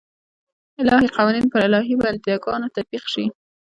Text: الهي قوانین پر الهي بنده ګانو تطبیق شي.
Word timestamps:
الهي 0.81 1.07
قوانین 1.17 1.45
پر 1.51 1.59
الهي 1.67 1.95
بنده 2.03 2.33
ګانو 2.45 2.67
تطبیق 2.75 3.03
شي. 3.13 3.25